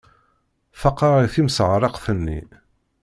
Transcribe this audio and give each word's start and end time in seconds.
Faqeɣ 0.81 1.13
i 1.19 1.27
timseεreqt-nni. 1.33 2.39